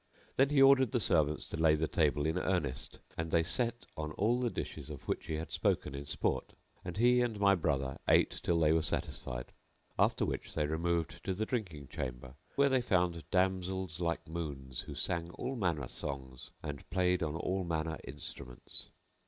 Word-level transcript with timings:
Then 0.35 0.49
he 0.49 0.63
ordered 0.63 0.93
the 0.93 0.99
servants 0.99 1.47
to 1.49 1.57
lay 1.57 1.75
the 1.75 1.87
table 1.87 2.25
in 2.25 2.35
earnest 2.39 3.01
and 3.19 3.29
they 3.29 3.43
set 3.43 3.85
on 3.95 4.13
all 4.13 4.39
the 4.39 4.49
dishes 4.49 4.89
of 4.89 5.07
which 5.07 5.27
he 5.27 5.35
had 5.35 5.51
spoken 5.51 5.93
in 5.93 6.05
sport; 6.05 6.53
and 6.83 6.97
he 6.97 7.21
and 7.21 7.39
my 7.39 7.53
brother 7.53 7.99
ate 8.07 8.31
till 8.31 8.59
they 8.59 8.73
were 8.73 8.81
satisfied; 8.81 9.51
after 9.99 10.25
which 10.25 10.55
they 10.55 10.65
removed 10.65 11.23
to 11.23 11.35
the 11.35 11.45
drinking 11.45 11.87
chamber, 11.89 12.33
where 12.55 12.67
they 12.69 12.81
found 12.81 13.29
damsels 13.29 13.99
like 14.01 14.27
moons 14.27 14.81
who 14.81 14.95
sang 14.95 15.29
all 15.35 15.55
manner 15.55 15.87
songs 15.87 16.49
and 16.63 16.89
played 16.89 17.21
on 17.21 17.35
all 17.35 17.63
manner 17.63 17.99
instruments. 18.03 18.89